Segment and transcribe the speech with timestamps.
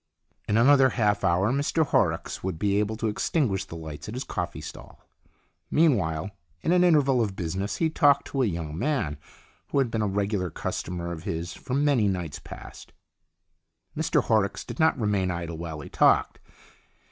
[0.47, 4.23] In another half hour Mr Horrocks would be able to extinguish the lights at his
[4.23, 5.07] coffee stall.
[5.69, 6.31] Meanwhile,
[6.61, 9.19] in an interval of business, he talked to a young man
[9.67, 12.93] who had been a regular customer of his for many nights past.
[13.95, 16.39] Mr Horrocks did not remain idle while he talked.